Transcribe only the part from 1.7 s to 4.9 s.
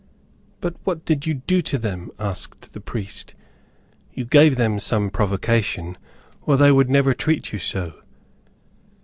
them?" asked the priest "You gave them